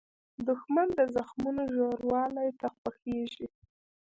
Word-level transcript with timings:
دښمن 0.47 0.87
د 0.99 1.01
زخمونو 1.15 1.63
ژوروالۍ 1.75 2.49
ته 2.59 2.67
خوښیږي 2.77 3.47